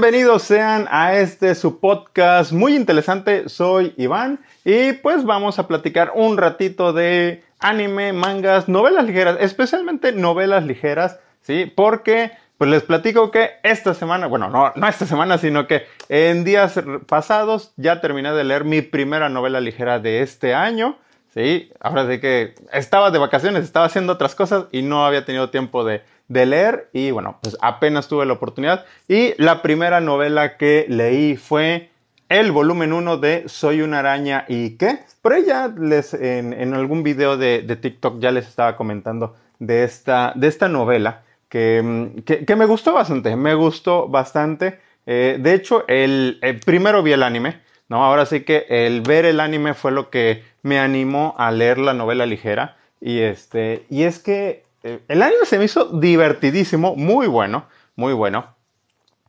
[0.00, 3.50] Bienvenidos sean a este su podcast muy interesante.
[3.50, 10.12] Soy Iván y pues vamos a platicar un ratito de anime, mangas, novelas ligeras, especialmente
[10.12, 11.70] novelas ligeras, ¿sí?
[11.76, 16.44] Porque pues les platico que esta semana, bueno, no, no esta semana, sino que en
[16.44, 20.96] días pasados ya terminé de leer mi primera novela ligera de este año.
[21.34, 25.50] Sí, ahora sí que estaba de vacaciones, estaba haciendo otras cosas y no había tenido
[25.50, 28.86] tiempo de, de leer y bueno, pues apenas tuve la oportunidad.
[29.08, 31.90] Y la primera novela que leí fue
[32.28, 35.00] el volumen 1 de Soy una araña y qué.
[35.20, 40.46] Por ella les, en, algún video de, TikTok ya les estaba comentando de esta, de
[40.46, 44.78] esta novela que, que, me gustó bastante, me gustó bastante.
[45.06, 48.04] Eh, de hecho, el, primero vi el anime, ¿no?
[48.04, 51.92] Ahora sí que el ver el anime fue lo que me animó a leer la
[51.92, 52.76] novela ligera.
[53.00, 57.66] Y, este, y es que eh, el anime se me hizo divertidísimo, muy bueno,
[57.96, 58.54] muy bueno.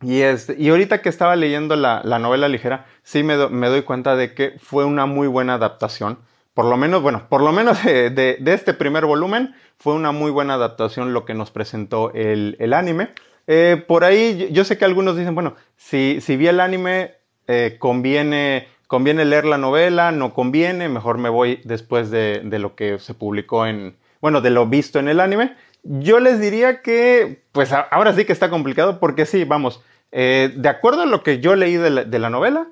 [0.02, 4.34] Y, este, y ahorita que estaba leyendo la, novela ligera, sí me, doy cuenta de
[4.34, 6.20] que fue una muy buena adaptación.
[6.54, 10.56] Por lo menos, bueno, por lo menos de, este primer volumen, fue una muy buena
[10.56, 13.10] adaptación lo que nos presentó el, anime.
[13.48, 17.16] Eh, por ahí, yo sé que algunos dicen, bueno, si, si vi el anime,
[17.48, 22.98] eh, conviene, conviene leer la novela, no conviene, mejor me voy después de lo que
[23.00, 27.74] se publicó en, bueno, de lo visto en el anime, yo les diría que, pues
[27.74, 31.56] ahora sí que está complicado porque sí, vamos, eh, de acuerdo a lo que yo
[31.56, 32.68] leí de la, novela,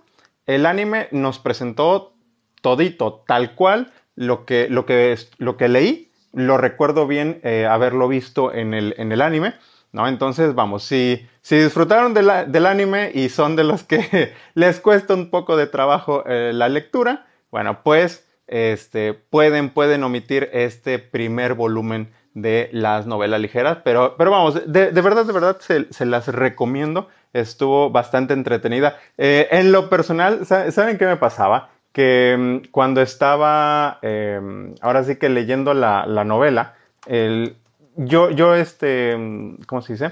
[0.45, 2.13] el anime nos presentó
[2.61, 8.07] todito, tal cual, lo que, lo que, lo que leí, lo recuerdo bien eh, haberlo
[8.07, 9.55] visto en el, en el anime,
[9.91, 10.07] ¿no?
[10.07, 15.31] Entonces, vamos, si, si disfrutaron del anime y son de los que les cuesta un
[15.31, 22.11] poco de trabajo eh, la lectura, bueno, pues este, pueden, pueden omitir este primer volumen
[22.33, 27.89] de las novelas ligeras, pero, pero vamos, de, verdad, de verdad se, las recomiendo, estuvo
[27.89, 28.97] bastante entretenida.
[29.17, 31.69] Eh, en lo personal, ¿saben qué me pasaba?
[31.91, 36.75] Que mm, cuando estaba, em, ahora sí que leyendo la, novela,
[37.07, 37.55] el,
[37.95, 40.11] yo, yo, este, mm, ¿cómo se dice?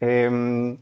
[0.00, 0.78] Em,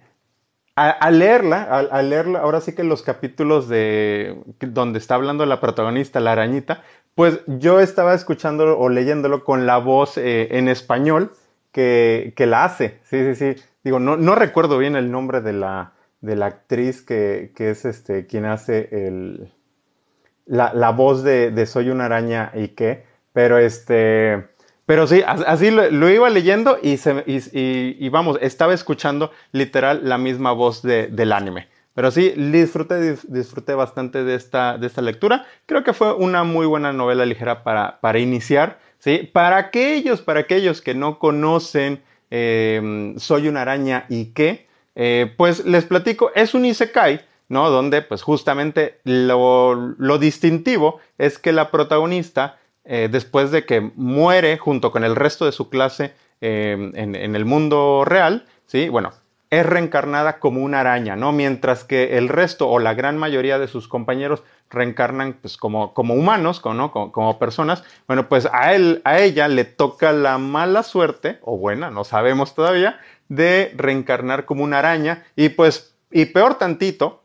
[0.79, 6.21] al leerla, al, leerla, ahora sí que los capítulos de donde está hablando la protagonista,
[6.21, 6.83] la arañita,
[7.15, 11.33] pues yo estaba escuchándolo o leyéndolo con la voz eh, en español
[11.73, 13.01] que, que, la hace.
[13.03, 13.63] Sí, sí, sí.
[13.83, 17.85] Digo, no, no recuerdo bien el nombre de la, de la actriz que, que es
[17.85, 19.53] este, quien hace el,
[20.47, 24.49] la, la voz de, de Soy una araña y qué, pero este
[24.89, 31.33] pero sí, así lo, iba leyendo y, vamos, estaba escuchando literal la misma voz del
[31.35, 31.69] anime.
[31.93, 35.45] Pero sí, disfruté, disfruté bastante de esta, de esta lectura.
[35.67, 38.79] Creo que fue una muy buena novela ligera para, para iniciar.
[38.99, 39.29] ¿sí?
[39.31, 42.01] Para aquellos, para aquellos que no conocen
[42.31, 47.21] eh, Soy una araña y qué, eh, pues les platico, es un isekai,
[47.51, 47.69] ¿no?
[47.69, 52.57] Donde pues justamente lo, lo distintivo es que la protagonista
[52.91, 57.45] eh, después de que muere junto con el resto de su clase em, en, el
[57.45, 58.89] mundo real, ¿sí?
[58.89, 59.13] Bueno,
[59.51, 61.33] es reencarnada como una araña, ¿no?
[61.33, 66.15] Mientras que el resto o la gran mayoría de sus compañeros reencarnan pues, como, como
[66.15, 67.85] humanos, como, como, personas.
[68.07, 72.55] Bueno, pues a, él, a ella le toca la mala suerte, o buena, no sabemos
[72.55, 77.23] todavía, de reencarnar como una araña y pues, y peor tantito,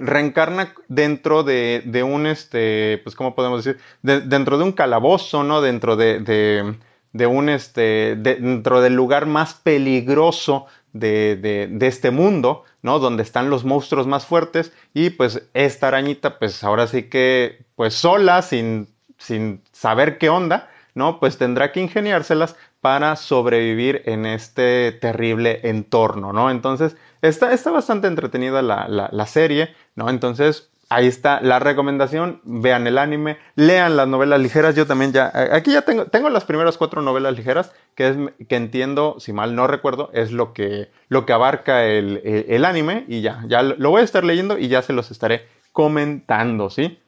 [0.00, 3.80] reencarna dentro de, de, un, este, pues, ¿cómo podemos decir?
[4.02, 5.60] dentro de un calabozo, ¿no?
[5.60, 6.74] Dentro de, de,
[7.12, 12.98] de un, este, dentro del lugar más peligroso de, este mundo, ¿no?
[12.98, 17.94] Donde están los monstruos más fuertes y pues esta arañita, pues ahora sí que, pues
[17.94, 18.88] sola, sin,
[19.18, 21.20] sin saber qué onda, ¿no?
[21.20, 26.50] Pues tendrá que ingeniárselas para sobrevivir en este terrible entorno, ¿no?
[26.50, 30.08] Entonces, está, está bastante entretenida la, la, serie, ¿no?
[30.08, 35.30] Entonces, ahí está la recomendación, vean el anime, lean las novelas ligeras, yo también ya,
[35.52, 38.16] aquí ya tengo, tengo las primeras cuatro novelas ligeras, que es,
[38.48, 43.04] que entiendo, si mal no recuerdo, es lo que, lo que abarca el, el anime,
[43.08, 46.98] y ya, ya lo voy a estar leyendo y ya se los estaré comentando, ¿sí?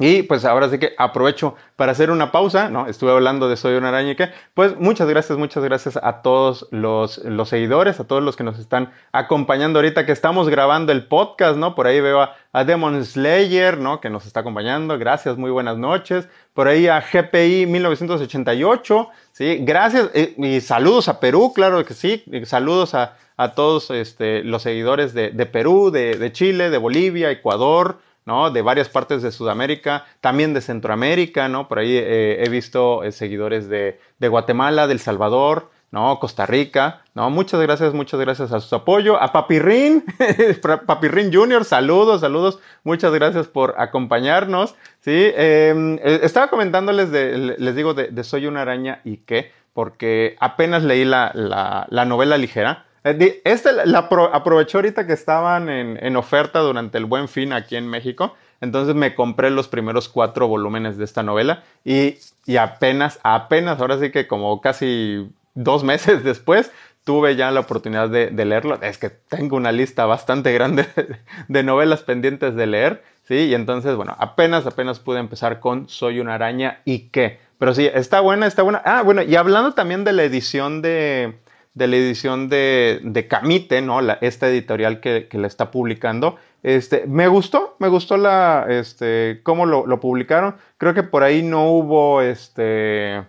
[0.00, 2.86] Y pues ahora sí que aprovecho para hacer una pausa, ¿no?
[2.86, 4.30] Estuve hablando de Soy una araña y qué.
[4.54, 8.60] Pues muchas gracias, muchas gracias a todos los, los, seguidores, a todos los que nos
[8.60, 11.74] están acompañando ahorita que estamos grabando el podcast, ¿no?
[11.74, 14.00] Por ahí veo a, Demon Slayer, ¿no?
[14.00, 14.96] Que nos está acompañando.
[15.00, 16.28] Gracias, muy buenas noches.
[16.54, 19.58] Por ahí a GPI 1988, ¿sí?
[19.62, 22.22] Gracias y, y saludos a Perú, claro que sí.
[22.44, 27.32] saludos a, a todos este, los seguidores de, de Perú, de, de Chile, de Bolivia,
[27.32, 27.98] Ecuador.
[28.28, 28.50] ¿No?
[28.50, 31.66] De varias partes de Sudamérica, también de Centroamérica, ¿no?
[31.66, 36.20] Por ahí eh, he visto eh, seguidores de, Guatemala, de El Salvador, ¿no?
[36.20, 37.30] Costa Rica, ¿no?
[37.30, 39.18] Muchas gracias, muchas gracias a su apoyo.
[39.18, 40.04] A Papirrin,
[40.86, 42.58] Papirrin Junior, saludos, saludos.
[42.84, 45.32] Muchas gracias por acompañarnos, ¿sí?
[45.34, 50.84] Em, eh, estaba comentándoles, de, les digo, de, Soy una araña y qué, porque apenas
[50.84, 52.84] leí la, la, novela ligera.
[53.04, 53.98] Eh, este la,
[54.32, 58.34] aproveché ahorita que estaban en, en oferta durante el Buen Fin aquí en México.
[58.60, 64.00] Entonces me compré los primeros cuatro volúmenes de esta novela y, y, apenas, apenas, ahora
[64.00, 66.72] sí que como casi dos meses después,
[67.08, 68.78] tuve ya la oportunidad de, leerlo.
[68.82, 70.86] Es que tengo una lista bastante grande
[71.48, 73.34] de novelas pendientes de leer, ¿sí?
[73.46, 77.38] Y entonces, bueno, apenas, apenas pude empezar con Soy una araña y qué.
[77.58, 78.82] Pero sí, está buena, está buena.
[78.84, 81.38] Ah, bueno, y hablando también de la edición de,
[81.78, 84.00] de la edición de, de Camite, ¿no?
[84.00, 86.36] La, esta editorial que, que la está publicando.
[86.62, 90.56] Este, me gustó, me gustó la, este, cómo lo, lo publicaron.
[90.76, 93.22] Creo que por ahí no hubo, este,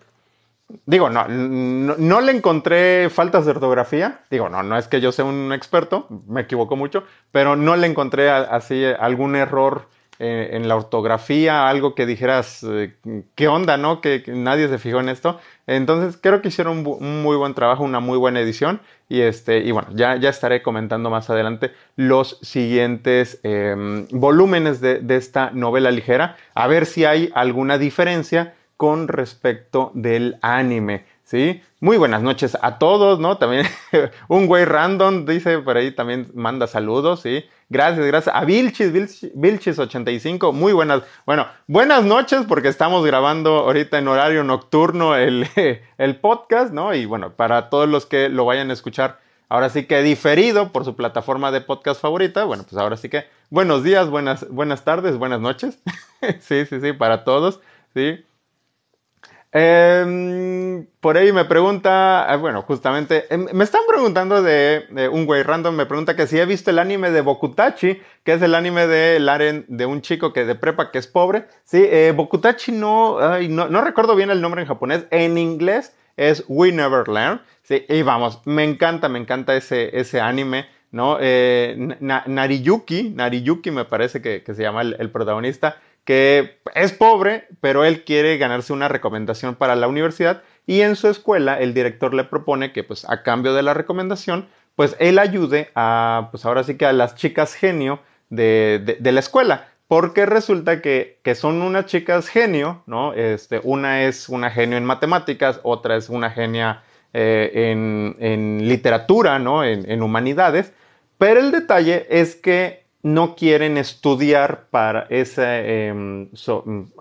[0.86, 4.20] Digo, no, no, le encontré faltas de ortografía.
[4.30, 7.88] Digo, no, no es que yo sea un experto, me equivoco mucho, pero no le
[7.88, 9.88] encontré así algún error
[10.22, 12.94] eh, en la ortografía, algo que dijeras, eh,
[13.36, 14.02] ¿qué onda, no?
[14.02, 15.40] Que, nadie se fijó en esto.
[15.66, 18.82] Entonces, creo que hicieron un, muy buen trabajo, una muy buena edición.
[19.08, 25.00] Y, este, y bueno, ya, ya estaré comentando más adelante los siguientes em, volúmenes de,
[25.00, 31.62] de esta novela ligera, a ver si hay alguna diferencia con respecto del anime, ¿sí?
[31.80, 33.38] Muy buenas noches a todos, ¿no?
[33.38, 33.68] También
[34.28, 37.46] un güey random dice por ahí también manda saludos, ¿sí?
[37.70, 38.36] Gracias, gracias.
[38.36, 38.92] A Vilchis,
[39.36, 41.04] Vilchis85, muy buenas.
[41.28, 45.48] Bueno, buenas noches porque estamos grabando ahorita en horario nocturno el,
[46.00, 46.96] el podcast, ¿no?
[46.96, 50.84] Y bueno, para todos los que lo vayan a escuchar ahora sí que diferido por
[50.84, 55.16] su plataforma de podcast favorita, bueno, pues ahora sí que buenos días, buenas, buenas tardes,
[55.18, 55.78] buenas noches.
[56.40, 57.60] sí, sí, sí, para todos,
[57.94, 58.26] ¿sí?
[59.52, 65.42] Em, por ahí me pregunta, ah, bueno, justamente, em, me están preguntando de, un güey
[65.42, 68.86] random, me pregunta que si he visto el anime de Bokutachi, que es el anime
[68.86, 71.48] de Laren, de un chico que de prepa que es pobre.
[71.64, 73.18] Sí, eh, Bokutachi no,
[73.50, 77.42] no, recuerdo bien el nombre en japonés, en inglés es We Never Learn.
[77.64, 80.68] Sí, y vamos, me encanta, me encanta ese, ese anime.
[80.92, 81.18] ¿no?
[81.20, 85.78] Eh, Nariyuki, Nariyuki me parece que, se llama el protagonista
[86.10, 91.08] que es pobre, pero él quiere ganarse una recomendación para la universidad y en su
[91.08, 95.70] escuela el director le propone que pues a cambio de la recomendación pues él ayude
[95.76, 98.00] a pues ahora sí que a las chicas genio
[98.32, 103.14] de, la escuela porque resulta que, son unas chicas genio, ¿no?
[103.14, 106.82] Este, una es una genio en matemáticas, otra es una genia
[107.14, 107.70] eh,
[108.20, 109.64] en, literatura, ¿no?
[109.64, 110.74] En, en, humanidades,
[111.20, 116.30] pero el detalle es que no quieren estudiar para ese, em,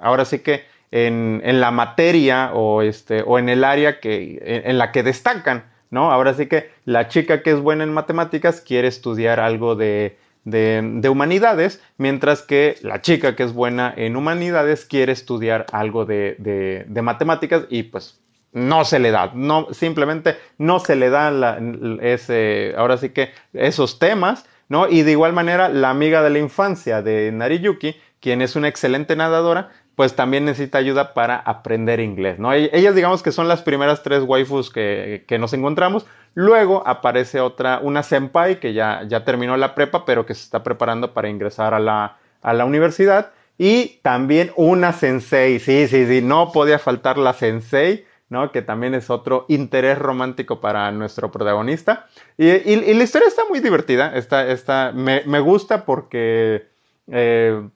[0.00, 4.92] ahora sí que en, la materia o, este, o en el área que, en, la
[4.92, 6.12] que destacan, ¿no?
[6.12, 11.08] Ahora sí que la chica que es buena en matemáticas quiere estudiar algo de, de,
[11.08, 17.64] humanidades, mientras que la chica que es buena en humanidades quiere estudiar algo de, matemáticas
[17.68, 18.20] y pues
[18.52, 21.58] no se le da, no, simplemente no se le da
[22.00, 24.88] ese, ahora sí que esos temas ¿no?
[24.88, 29.16] Y de igual manera, la amiga de la infancia de Nariyuki, quien es una excelente
[29.16, 32.52] nadadora, pues también necesita ayuda para aprender inglés, ¿no?
[32.52, 36.06] E-, ellas digamos que son las primeras tres waifus que, nos encontramos.
[36.34, 40.62] Luego aparece otra, una senpai que ya, ya terminó la prepa, pero que se está
[40.62, 43.32] preparando para ingresar a la, a la universidad.
[43.58, 48.52] Y también una sensei, sí, sí, sí, no podía faltar la sensei, ¿no?
[48.52, 52.06] Que también es otro interés romántico para nuestro protagonista.
[52.36, 56.68] Y, la historia está muy divertida, está, me, gusta porque,
[57.08, 57.68] eh,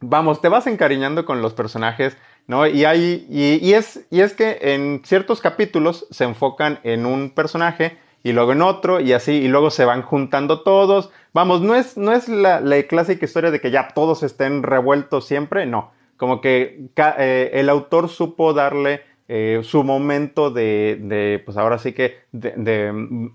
[0.00, 2.66] vamos, te vas encariñando con los personajes, ¿no?
[2.66, 7.98] Y, hay, y, es, y es que en ciertos capítulos se enfocan en un personaje
[8.22, 11.10] y luego en otro y así, y luego se van juntando todos.
[11.32, 15.66] Vamos, no es, no es la, clásica historia de que ya todos estén revueltos siempre,
[15.66, 15.90] no.
[16.16, 19.02] Como que eh, el autor supo darle
[19.34, 22.18] eh, su momento de, pues ahora sí que,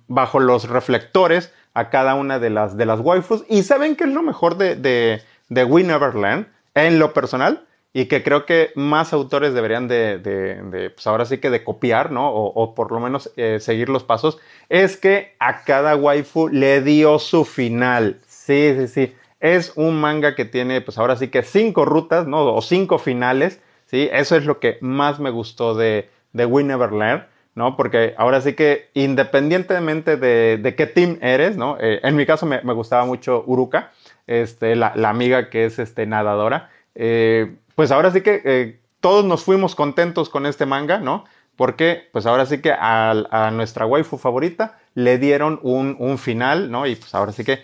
[0.07, 3.43] bajo los reflectores a cada una de las, de las waifus.
[3.49, 8.05] Y saben que es lo mejor de, de, de We Neverland, en lo personal, y
[8.05, 12.31] que creo que más autores deberían de, pues ahora sí que de copiar, ¿no?
[12.31, 14.37] O, por lo menos eh, seguir los pasos,
[14.69, 18.19] es que a cada waifu le dio su final.
[18.27, 19.15] Sí, sí, sí.
[19.39, 22.53] Es un manga que tiene, pues ahora sí que cinco rutas, ¿no?
[22.53, 24.07] O cinco finales ¿sí?
[24.11, 26.91] Eso es lo que más me gustó de, de We Never
[27.55, 27.75] ¿no?
[27.75, 31.77] Porque ahora sí que independientemente de, qué team eres, ¿no?
[31.79, 33.91] Eh, en mi caso me, gustaba mucho Uruka,
[34.27, 36.69] este, la, amiga que es este, nadadora.
[36.93, 41.25] Eh, pues ahora sí que eh, todos nos fuimos contentos con este manga, ¿no?
[41.57, 46.85] porque pues ahora sí que a, nuestra waifu favorita le dieron un, un, final, ¿no?
[46.85, 47.59] Y pues ahora sí que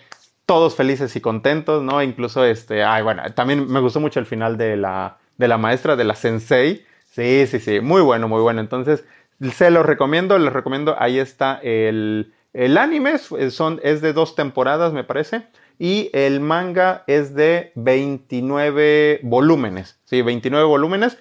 [0.46, 2.02] todos felices y contentos, ¿no?
[2.02, 5.96] Incluso este, ay, bueno, también me gustó mucho el final de la, de la maestra,
[5.96, 6.84] de la sensei.
[7.10, 8.60] Sí, sí, sí, muy bueno, muy bueno.
[8.60, 9.04] Entonces,
[9.52, 14.92] se los recomiendo, les recomiendo, ahí está el, el anime, son, es de dos temporadas,
[14.92, 15.42] me parece
[15.78, 20.22] y el manga es de 29 volúmenes, ¿sí?
[20.22, 21.18] 29 volúmenes.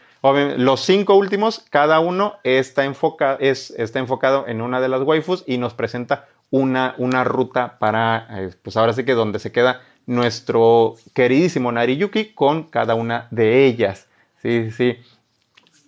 [0.58, 5.44] Los cinco últimos, cada uno está, enfoca, es, está enfocado en una de las waifus
[5.46, 9.82] y nos presenta una, una ruta para, eh, pues ahora sí que donde se queda
[10.06, 14.08] nuestro queridísimo Nariyuki con cada una de ellas.
[14.42, 14.98] Sí, sí.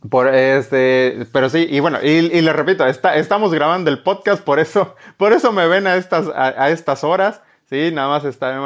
[0.10, 4.44] Por este, pero sí, y bueno, y, y le repito, está, estamos grabando el podcast,
[4.44, 7.42] por eso, por eso me ven a estas, a estas horas.
[7.70, 8.24] Sí, nada más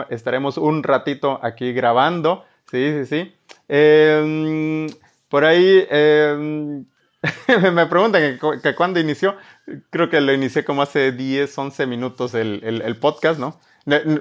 [0.10, 2.44] estaremos un ratito aquí grabando.
[2.70, 3.36] Sí, sí, sí.
[3.68, 4.88] Em,
[5.30, 6.86] por ahí em,
[7.74, 9.36] me preguntan que, cuándo inició.
[9.90, 13.60] Creo que lo inicié como hace 10, 11 minutos el, el, podcast, ¿no?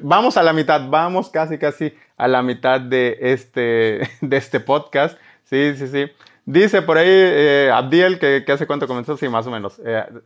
[0.02, 5.19] Vamos a la mitad, vamos casi, casi a la mitad de este, de este podcast.
[5.45, 6.07] Sí, sí, sí.
[6.45, 9.78] Dice por ahí eh, Abdiel que, hace cuánto comenzó, sí, más o menos,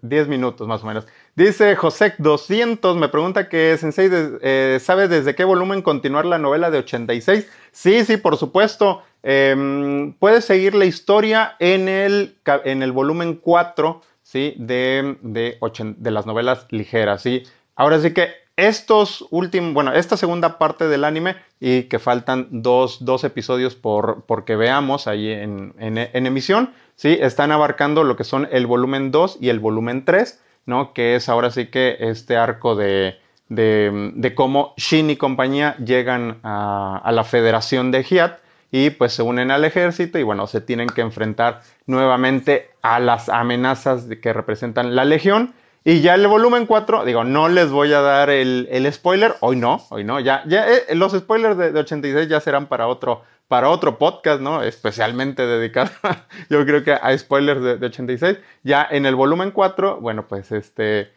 [0.02, 1.04] 10 eh, minutos más o menos.
[1.34, 6.70] Dice José 200, me pregunta que Sensei eh, sabe desde qué volumen continuar la novela
[6.70, 7.48] de 86.
[7.72, 9.02] Sí, sí, por supuesto.
[9.22, 14.54] Em, puedes seguir la historia en el, en el volumen 4 ¿sí?
[14.58, 15.58] de, de,
[15.96, 17.22] de las novelas ligeras.
[17.22, 17.44] ¿sí?
[17.76, 23.00] Ahora sí que estos últimos, bueno, esta segunda parte del anime y que faltan dos,
[23.24, 27.16] episodios por, que veamos ahí en, emisión, ¿sí?
[27.20, 30.92] Están abarcando lo que son el volumen 2 y el volumen 3, ¿no?
[30.92, 33.16] Que es ahora sí que este arco de,
[33.48, 38.41] de, cómo Shin y compañía llegan a, a la federación de Hiat
[38.72, 43.28] y pues se unen al ejército y bueno, se tienen que enfrentar nuevamente a las
[43.28, 48.00] amenazas que representan la legión y ya el volumen 4, digo, no les voy a
[48.00, 52.40] dar el, spoiler, hoy no, hoy no, ya, ya eh, los spoilers de, 86 ya
[52.40, 54.62] serán para otro, para otro podcast, ¿no?
[54.62, 55.90] Especialmente dedicado,
[56.50, 58.38] yo creo que a spoilers de, de 86.
[58.62, 61.10] Ya en el volumen 4, bueno, pues este,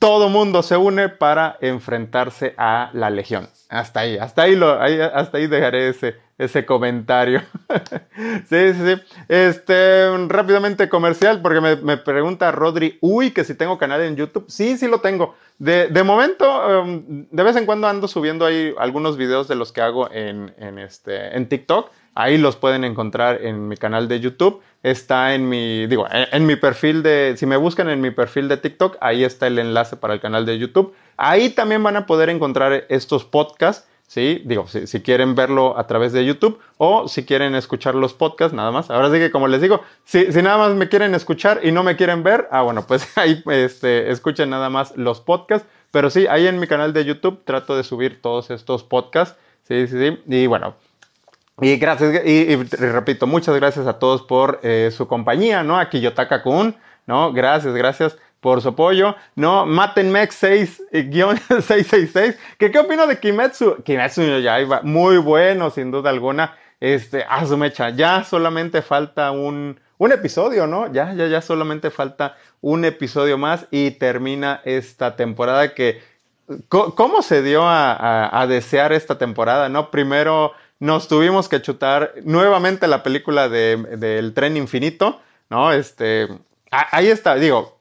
[0.00, 3.50] todo mundo se une para enfrentarse a la Legión.
[3.68, 7.42] Hasta ahí, hasta ahí, lo, hasta ahí dejaré ese, ese comentario.
[8.48, 9.02] sí, sí, sí.
[9.28, 14.46] Este, rápidamente comercial, porque me, pregunta Rodri, uy, que si tengo canal en YouTube.
[14.48, 15.34] Sí, sí lo tengo.
[15.58, 19.82] De, momento, em, de vez en cuando ando subiendo ahí algunos videos de los que
[19.82, 21.90] hago en, este, en TikTok.
[22.14, 24.62] Ahí los pueden encontrar en mi canal de YouTube.
[24.82, 28.56] Está en mi, digo, en, mi perfil de, si me buscan en mi perfil de
[28.56, 30.94] TikTok, ahí está el enlace para el canal de YouTube.
[31.18, 34.42] Ahí también van a poder encontrar estos podcasts ¿sí?
[34.44, 38.72] Digo, si, quieren verlo a través de YouTube o si quieren escuchar los podcasts, nada
[38.72, 38.90] más.
[38.90, 41.94] Ahora sí que, como les digo, si, nada más me quieren escuchar y no me
[41.94, 45.68] quieren ver, ah, bueno, pues ahí este, escuchen nada más los podcasts.
[45.92, 49.86] Pero sí, ahí en mi canal de YouTube trato de subir todos estos podcasts, sí,
[49.86, 50.18] sí, sí.
[50.26, 50.74] Y bueno,
[51.60, 55.78] y gracias, y, repito, muchas gracias a todos por eh, su compañía, ¿no?
[55.78, 56.74] A Kiyotaka-kun,
[57.06, 57.32] ¿no?
[57.32, 59.14] Gracias, gracias por su apoyo.
[59.36, 62.16] No, Matenmex 6-666.
[62.16, 63.82] Eh, ¿Qué, ¿Qué opino de Kimetsu?
[63.84, 66.56] Kimetsu ya iba muy bueno, sin duda alguna.
[66.80, 70.90] Este, a su mecha, ya solamente falta un, un episodio, ¿no?
[70.90, 76.02] Ya, ya, ya solamente falta un episodio más y termina esta temporada que...
[76.68, 79.92] ¿Cómo se dio a, desear esta temporada, no?
[79.92, 85.70] Primero nos tuvimos que chutar nuevamente la película del de, tren infinito, ¿no?
[85.70, 86.26] Este,
[86.72, 87.79] ahí está, digo,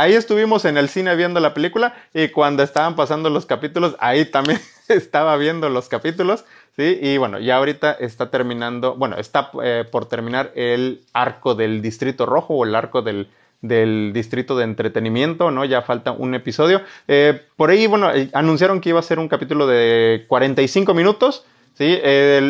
[0.00, 4.24] ahí estuvimos en el cine viendo la película y cuando estaban pasando los capítulos, ahí
[4.24, 6.44] también estaba viendo los capítulos,
[6.76, 6.98] ¿sí?
[7.00, 12.24] Y bueno, ya ahorita está terminando, bueno, está eh, por terminar el arco del Distrito
[12.24, 13.28] Rojo o el arco del,
[13.60, 15.66] del Distrito de Entretenimiento, ¿no?
[15.66, 16.80] Ya falta un episodio.
[17.06, 21.44] Eh, por ahí, bueno, eh, anunciaron que iba a ser un capítulo de 45 minutos,
[21.74, 21.98] ¿sí?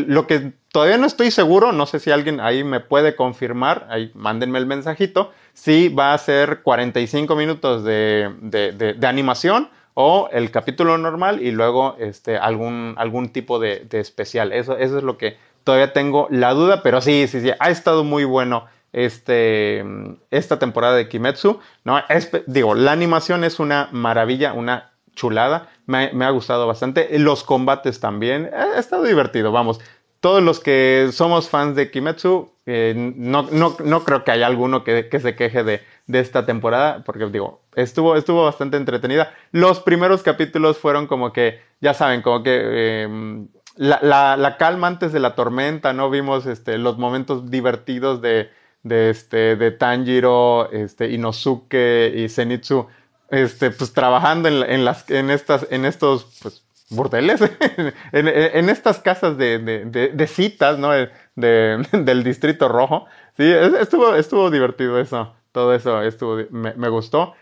[0.07, 4.11] lo que todavía no estoy seguro, no sé si alguien ahí me puede confirmar, ahí
[4.15, 10.97] mándenme el mensajito, si va a ser 45 minutos de, de, animación o el capítulo
[10.97, 14.53] normal y luego este, algún, algún tipo de, especial.
[14.53, 18.05] Eso, eso es lo que todavía tengo la duda, pero sí, sí, sí, ha estado
[18.05, 19.85] muy bueno este,
[20.31, 21.59] esta temporada de Kimetsu.
[21.85, 22.01] ¿no?
[22.47, 25.69] digo, la animación es una maravilla, una chulada.
[25.87, 27.19] Me, ha gustado bastante.
[27.19, 28.51] Los combates también.
[28.55, 29.81] Ha estado divertido, vamos
[30.21, 34.85] todos los que somos fans de Kimetsu, eh, no, no, no, creo que haya alguno
[34.85, 39.33] que, que se queje de, de, esta temporada, porque digo, estuvo, estuvo bastante entretenida.
[39.51, 44.89] Los primeros capítulos fueron como que, ya saben, como que em, la, la, la, calma
[44.89, 46.11] antes de la tormenta, ¿no?
[46.11, 48.51] Vimos este, los momentos divertidos de,
[48.83, 52.89] de, este, de Tanjiro, este, Inosuke y Zenitsu,
[53.31, 57.41] este, pues trabajando en, las, en, estas, en estos pues, burdeles,
[58.13, 60.91] en, estas casas de, citas, ¿no?
[61.37, 63.07] del Distrito Rojo.
[63.37, 65.35] Sí, estuvo, estuvo divertido eso.
[65.53, 67.35] Todo eso estuvo, me, gustó.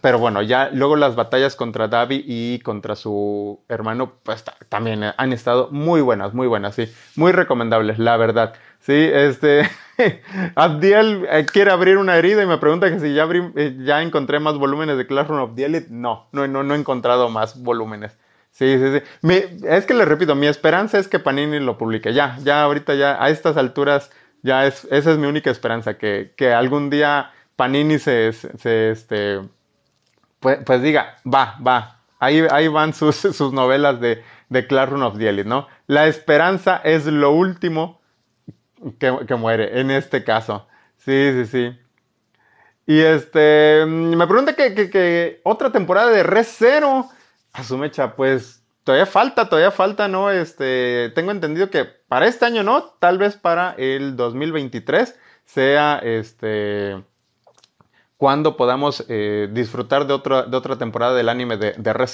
[0.00, 5.32] pero bueno, ya luego las batallas contra Davi y contra su hermano, pues también han
[5.34, 6.90] estado muy buenas, muy buenas, sí.
[7.16, 8.54] Muy recomendables, la verdad.
[8.80, 9.68] Sí, este.
[10.54, 14.40] Abdiel eh, quiere abrir una herida y me pregunta que si ya, eh, ya encontré
[14.40, 15.88] más volúmenes de Classroom of the Elite.
[15.90, 18.18] No, no, no, no he encontrado más volúmenes.
[18.50, 19.66] Sí, sí, sí.
[19.68, 22.12] es que le repito, mi esperanza es que Panini lo publique.
[22.12, 24.10] Ya, ya ahorita ya, a estas alturas,
[24.42, 29.40] ya es, esa es mi única esperanza, que, algún día Panini se, este,
[30.40, 35.18] pues, pues, diga, va, va, ahí, ahí van sus, sus novelas de, de Classroom of
[35.18, 35.68] the Elite, ¿no?
[35.86, 37.99] La esperanza es lo último
[38.98, 40.66] que, muere, en este caso.
[40.96, 41.78] Sí, sí, sí.
[42.86, 47.08] Y este, me pregunta que, que, otra temporada de Res Zero.
[47.52, 50.30] A pues todavía falta, todavía falta, ¿no?
[50.30, 57.02] Este, tengo entendido que para este año no, tal vez para el 2023 sea este
[58.16, 62.06] cuando podamos eh, disfrutar de, de otra temporada del anime de, de Re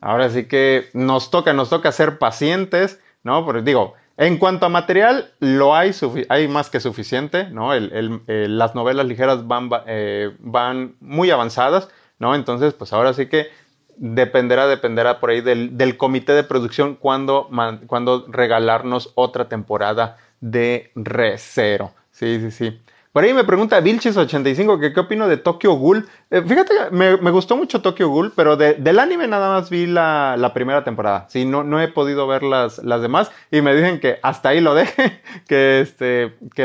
[0.00, 3.44] Ahora sí que nos toca, nos toca ser pacientes, ¿no?
[3.44, 5.90] Porque digo, en cuanto a material, lo hay,
[6.28, 7.72] hay más que suficiente, ¿no?
[7.74, 11.88] las novelas ligeras van, eh, van muy avanzadas,
[12.20, 12.36] ¿no?
[12.36, 13.48] Entonces, pues ahora sí que
[13.96, 17.50] dependerá, dependerá por ahí del, comité de producción cuando,
[17.88, 22.80] cuando regalarnos otra temporada de Re Sí, sí, sí.
[23.12, 26.08] Por ahí me pregunta Vilchis85 que qué opino de Tokyo Ghoul.
[26.30, 30.82] Eh, fíjate, me, gustó mucho Tokyo Ghoul, pero del anime nada más vi la, primera
[30.82, 31.26] temporada.
[31.28, 34.62] Sí, no, no he podido ver las, las demás y me dicen que hasta ahí
[34.62, 36.62] lo deje, que, este, que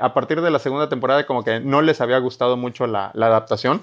[0.00, 3.26] a partir de la segunda temporada como que no les había gustado mucho la, la
[3.26, 3.82] adaptación.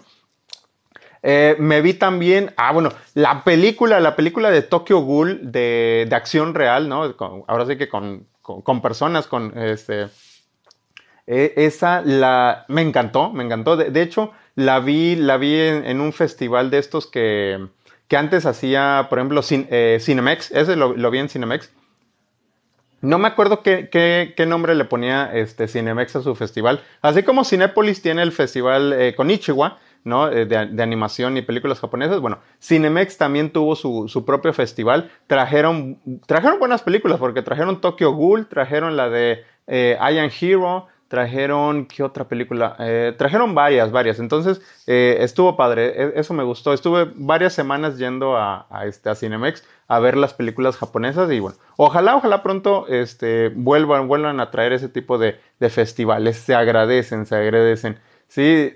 [1.24, 6.16] Eh, me vi también, ah, bueno, la película, la película de Tokyo Ghoul de, de
[6.16, 7.16] acción real, ¿no?
[7.48, 10.10] ahora sí que con, con, con personas, con este
[11.28, 13.78] e, esa la, me encantó, me encantó.
[13.78, 17.68] De, hecho, la vi, la vi en, un festival de estos que,
[18.08, 20.52] que antes hacía, por ejemplo, eh, Cinemex.
[20.52, 21.72] Ese lo, vi en Cinemex.
[23.02, 26.84] No me acuerdo qué, qué, nombre le ponía este Cinemex a su festival.
[27.02, 30.30] Así como Cinépolis tiene el festival eh, Konichiwa, ¿no?
[30.30, 32.20] Eh, de, de, animación y películas japonesas.
[32.20, 35.10] Bueno, Cinemex también tuvo su, su, propio festival.
[35.26, 39.98] Trajeron, trajeron buenas películas porque trajeron Tokyo Ghoul, trajeron la de eh,
[40.40, 42.78] Hero, trajeron, ¿qué otra película?
[42.80, 44.18] Eh, trajeron varias, varias.
[44.18, 46.72] Entonces, eh, estuvo padre, e, eso me gustó.
[46.72, 51.58] Estuve varias semanas yendo a, este, a Cinemex a ver las películas japonesas y bueno,
[51.76, 55.38] ojalá, ojalá pronto este, vuelvan, vuelvan a traer ese tipo de,
[55.70, 56.38] festivales.
[56.38, 58.00] Se agradecen, se agradecen.
[58.30, 58.74] Sí,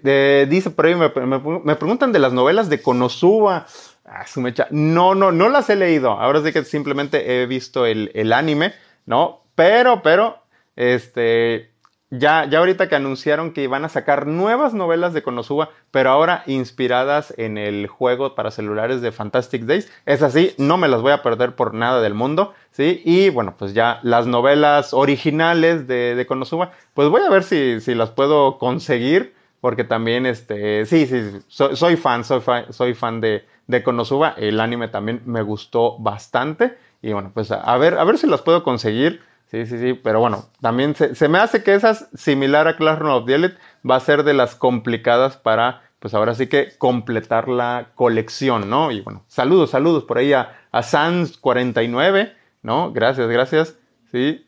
[0.50, 3.66] dice por ahí, me, preguntan de las novelas de Konosuba.
[4.04, 4.68] Ah, su mecha.
[4.72, 6.12] No, no, no las he leído.
[6.12, 8.74] Ahora sí que simplemente he visto el, el anime,
[9.06, 9.46] ¿no?
[9.56, 10.44] Pero, pero,
[10.76, 11.75] este,
[12.10, 16.44] ya, ya ahorita que anunciaron que iban a sacar nuevas novelas de Konosuba, pero ahora
[16.46, 19.92] inspiradas en el juego para celulares de Fantastic Days.
[20.06, 23.02] Es así, no me las voy a perder por nada del mundo, ¿sí?
[23.06, 27.96] Y bueno, pues ya las novelas originales de, Konosuba, pues voy a ver si, si
[27.96, 33.84] las puedo conseguir, porque también, este, sí, sí, soy, fan, soy soy fan de, de
[33.84, 34.36] Konosuba.
[34.38, 36.78] El anime también me gustó bastante.
[37.02, 39.22] Y bueno, pues a ver, a ver si las puedo conseguir.
[39.56, 43.30] Sí, sí, sí, pero bueno, también se, me hace que esas, similar a Classroom of
[43.30, 43.56] Elite,
[43.90, 48.92] va a ser de las complicadas para, pues ahora sí que completar la colección, ¿no?
[48.92, 52.92] Y bueno, saludos, saludos por ahí a, a Sans49, ¿no?
[52.92, 53.78] Gracias, gracias,
[54.12, 54.46] sí.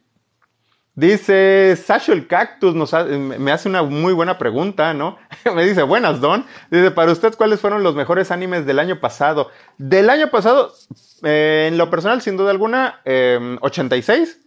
[0.94, 2.76] Dice Sasho el Cactus,
[3.08, 5.18] me hace una muy buena pregunta, ¿no?
[5.56, 6.46] me dice, buenas, Don.
[6.70, 9.52] Dice, para usted, ¿cuáles fueron los mejores animes del año pasado?
[9.78, 10.74] Del año pasado,
[11.24, 14.47] eh, en lo personal, sin duda alguna, 86 em,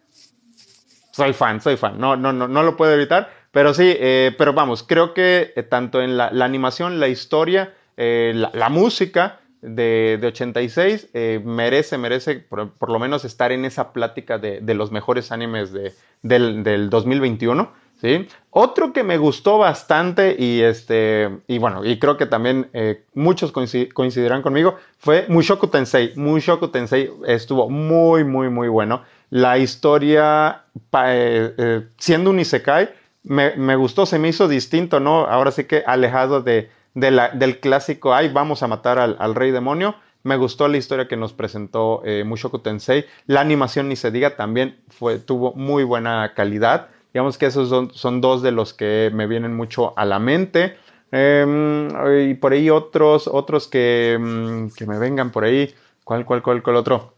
[1.21, 4.55] soy fan, soy fan, no, no, no, no lo puedo evitar, pero sí, eh, pero
[4.55, 10.27] vamos, creo que eh, tanto en la, animación, la historia, eh, la, música de, de
[10.29, 11.11] 86
[11.45, 15.93] merece, merece por, lo menos estar en esa plática de, de los mejores animes de,
[16.23, 17.71] del, del 2021.
[18.01, 18.27] ¿sí?
[18.49, 22.71] Otro que me gustó bastante y, este, y bueno, y creo que también
[23.13, 26.15] muchos coincidirán conmigo, fue Mushoku Tensei.
[26.17, 32.91] Mushoku Tensei estuvo muy, muy, muy bueno la historia, eh, eh, siendo un Isekai,
[33.23, 35.25] me, me, gustó, se me hizo distinto, ¿no?
[35.27, 39.95] Ahora sí que alejado de, del clásico, ay, vamos a matar al, rey demonio.
[40.23, 43.07] Me gustó la historia que nos presentó eh, Mushoku Tensei.
[43.27, 46.89] La animación, ni se diga, también fue, tuvo muy buena calidad.
[47.15, 50.77] Digamos que esos son, dos de los que me vienen mucho a la mente.
[51.13, 51.89] Em,
[52.29, 55.75] y por ahí otros, otros que, mm, que, me vengan por ahí.
[56.05, 57.15] ¿Cuál, cuál, cuál, cuál otro?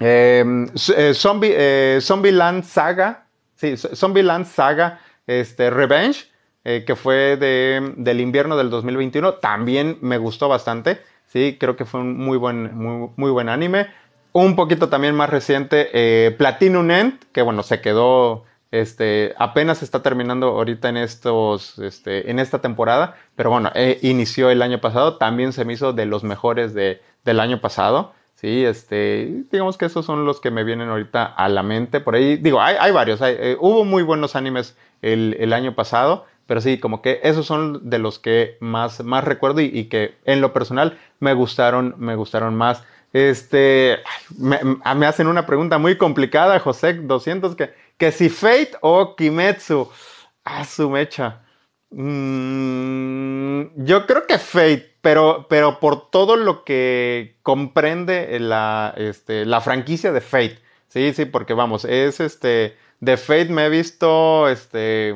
[0.00, 3.26] Em, eh, Zombie, eh, Zombieland Saga.
[3.54, 6.26] Sí, Zombieland Saga este, Revenge,
[6.64, 9.34] eh, que fue de, del invierno del 2021.
[9.34, 11.00] También me gustó bastante.
[11.26, 13.88] Sí, creo que fue un muy buen, muy, buen anime.
[14.32, 20.02] Un poquito también más reciente, eh, Platinum End, que bueno, se quedó, este, apenas está
[20.02, 23.70] terminando ahorita en estos, este, en esta temporada, pero bueno,
[24.02, 28.12] inició el año pasado, también se me hizo de los mejores de, del año pasado.
[28.34, 32.00] Sí, este, digamos que esos son los que me vienen ahorita a la mente.
[32.00, 33.20] Por ahí, digo, hay, varios.
[33.22, 37.98] Eh, hubo muy buenos animes el, año pasado, pero sí, como que esos son de
[37.98, 42.84] los que más, más recuerdo y, que en lo personal me gustaron, me gustaron más.
[43.12, 44.00] Este,
[44.36, 44.58] me,
[45.06, 49.88] hacen una pregunta muy complicada, José 200, que, que si Fate o Kimetsu.
[50.44, 51.40] Ah, su mecha.
[51.90, 59.60] Mm, yo creo que Fate, pero, pero por todo lo que comprende la, este, la
[59.60, 60.58] franquicia de Fate.
[60.88, 62.78] Sí, sí, porque vamos, es este.
[63.00, 64.48] De Fate me he visto.
[64.48, 65.14] Este.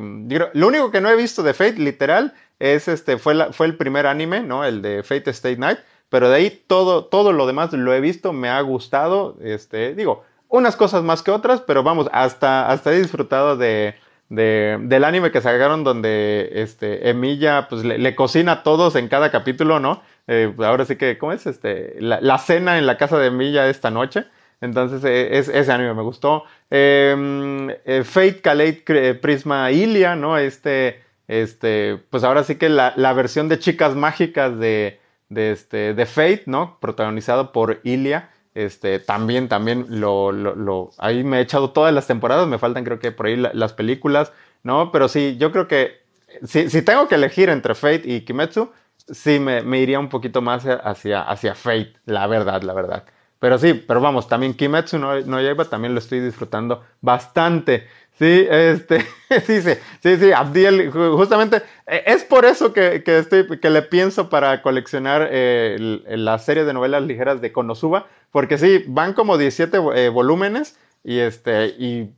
[0.53, 3.17] Lo único que no he visto de Fate, literal, es este.
[3.17, 4.63] Fue, la, fue el primer anime, ¿no?
[4.63, 5.79] El de Fate State Night.
[6.11, 9.39] Pero de ahí todo, todo lo demás lo he visto, me ha gustado.
[9.41, 13.95] Este, digo, unas cosas más que otras, pero vamos, hasta, hasta he disfrutado de,
[14.29, 19.31] de, del anime que sacaron donde este, Emilia pues, le, cocina a todos en cada
[19.31, 20.03] capítulo, ¿no?
[20.27, 21.47] Eh, ahora sí que, ¿cómo es?
[21.47, 24.27] Este, la, cena en la casa de Emilia esta noche.
[24.61, 26.45] Entonces, e, es, ese anime me gustó.
[26.71, 30.37] Em, eh, Fate Calate Prisma Ilia, ¿no?
[30.37, 35.95] Este, este, pues ahora sí que la, la versión de chicas mágicas de, de, este,
[35.95, 36.79] de Fate, ¿no?
[36.81, 38.31] Protagonizado por Ilia.
[38.59, 42.99] Este, también, también lo, lo, ahí me he echado todas las temporadas, me faltan creo
[42.99, 44.33] que por ahí las películas,
[44.65, 44.91] ¿no?
[44.91, 46.01] Pero sí, yo creo que
[46.45, 50.67] si, si tengo que elegir entre Fate y Kimetsu, sí me, iría un poquito más
[50.67, 53.05] hacia, hacia Fate, la verdad, la verdad.
[53.39, 57.87] Pero sí, pero vamos, también Kimetsu no, no lleva, también lo estoy disfrutando bastante.
[58.19, 59.01] Sí, este,
[59.47, 64.61] sí, sí, sí, sí, Abdiel, justamente, e, es por eso que, que, le pienso para
[64.61, 70.09] coleccionar eh, la serie de novelas ligeras de Konosuba, porque sí, van como 17 eh,
[70.09, 72.11] volúmenes y este, y,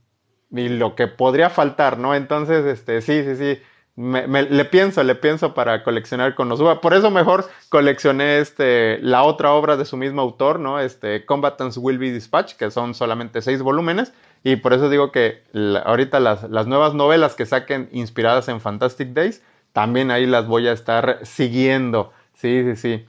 [0.51, 2.15] lo que podría faltar, ¿no?
[2.15, 3.63] Entonces, este, sí, sí, sí,
[3.97, 9.77] le pienso, le pienso para coleccionar Konosuba, por eso mejor coleccioné este, la otra obra
[9.77, 10.81] de su mismo autor, ¿no?
[10.81, 15.43] Este, Combatants Will Be Dispatched, que son solamente seis volúmenes, y por eso digo que
[15.85, 20.67] ahorita las, las, nuevas novelas que saquen inspiradas en Fantastic Days, también ahí las voy
[20.69, 22.13] a estar siguiendo.
[22.35, 23.07] Sí, sí, sí.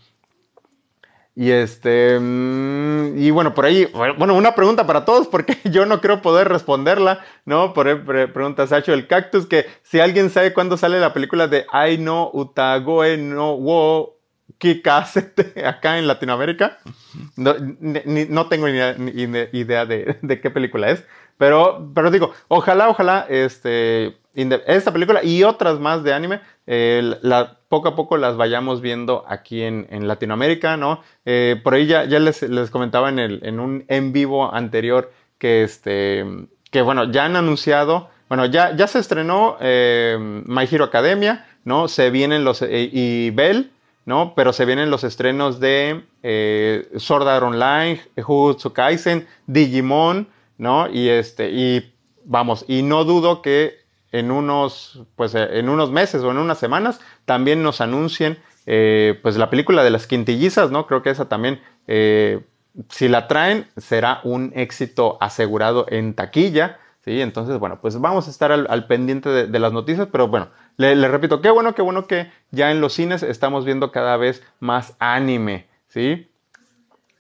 [1.34, 6.02] Y este, mm, y bueno, por ahí, bueno, una pregunta para todos, porque yo no
[6.02, 7.74] creo poder responderla, ¿no?
[7.74, 11.66] Por ahí pregunta Sacho el Cactus, que si alguien sabe cuándo sale la película de
[11.72, 14.18] Ai no Utagoe no wo
[14.58, 16.80] Kikasete acá en Latinoamérica.
[17.36, 21.04] No, ni, no tengo ni, ni idea de, de, qué película es.
[21.38, 27.58] Pero, pero digo, ojalá, ojalá, este, esta película y otras más de anime, eh, la,
[27.68, 31.02] poco a poco las vayamos viendo aquí en, en Latinoamérica, ¿no?
[31.26, 35.12] Eh, por ahí ya, ya les, les, comentaba en, el, en un en vivo anterior
[35.38, 36.26] que, este,
[36.70, 41.88] que bueno, ya han anunciado, bueno, ya, ya se estrenó eh, My Hero Academia, ¿no?
[41.88, 43.72] Se vienen los, eh, y Bell,
[44.06, 44.34] ¿no?
[44.36, 50.90] Pero se vienen los estrenos de eh, Online, Jujutsu Kaisen, Digimon, ¿no?
[50.90, 51.94] Y este, y
[52.26, 56.60] vamos, y no dudo que en unos, pues eh, en unos meses o en unas
[56.60, 60.86] semanas también nos anuncien, eh, pues la película de las quintillizas, ¿no?
[60.86, 62.42] Creo que esa también, eh,
[62.90, 67.22] si la traen, será un éxito asegurado en taquilla, ¿sí?
[67.22, 70.50] Entonces, bueno, pues vamos a estar al, pendiente de, las noticias, pero bueno,
[70.82, 74.44] le, repito, qué bueno, qué bueno que ya en los cines estamos viendo cada vez
[74.60, 76.28] más anime, ¿sí?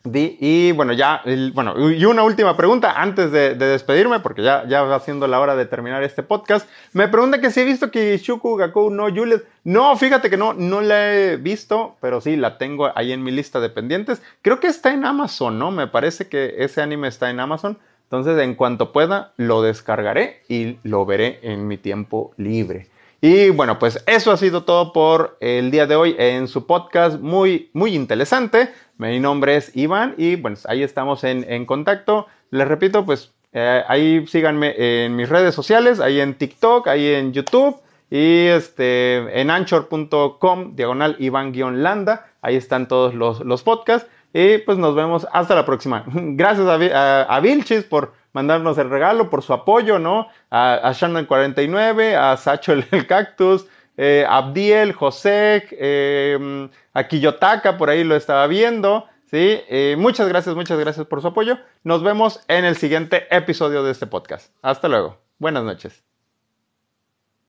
[0.03, 1.21] y bueno, ya,
[1.53, 5.39] bueno, y una última pregunta antes de, de, despedirme, porque ya, ya va siendo la
[5.39, 6.67] hora de terminar este podcast.
[6.93, 9.43] Me pregunta que si he visto que Shuku Gakou no Juliet.
[9.63, 13.29] No, fíjate que no, no la he visto, pero sí, la tengo ahí en mi
[13.29, 14.23] lista de pendientes.
[14.41, 15.69] Creo que está en Amazon, ¿no?
[15.69, 17.77] Me parece que ese anime está en Amazon.
[18.05, 22.87] Entonces, en cuanto pueda, lo descargaré y lo veré en mi tiempo libre.
[23.23, 27.19] Y bueno, pues eso ha sido todo por el día de hoy en su podcast
[27.19, 28.73] muy, muy interesante.
[28.97, 32.25] Mi nombre es Iván y bueno, ahí estamos en, en contacto.
[32.49, 34.73] Les repito, pues eh, ahí síganme
[35.05, 37.79] en mis redes sociales, ahí en TikTok, ahí en YouTube
[38.09, 42.25] y este, en anchor.com, diagonal Iván-Landa.
[42.41, 44.09] Ahí están todos los, los podcasts.
[44.33, 46.05] Y pues nos vemos hasta la próxima.
[46.13, 50.27] Gracias a, a, a Vilchis por mandarnos el regalo, por su apoyo, ¿no?
[50.49, 53.67] A, Shannon49, a Sacho el, Cactus,
[53.97, 59.05] eh, Abdiel, José, eh, a Kiyotaka, por ahí lo estaba viendo.
[59.31, 59.61] ¿sí?
[59.69, 61.57] Eh, muchas gracias, muchas gracias por su apoyo.
[61.83, 64.53] Nos vemos en el siguiente episodio de este podcast.
[64.61, 65.17] Hasta luego.
[65.39, 66.10] Buenas noches.